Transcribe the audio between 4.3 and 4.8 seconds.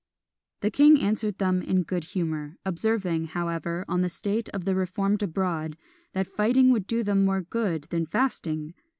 of the